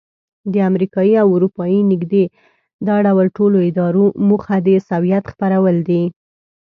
[0.53, 2.23] د امریکایي او اروپایي نږدې
[2.87, 6.03] دا ډول ټولو ادارو موخه د عیسویت خپرول دي.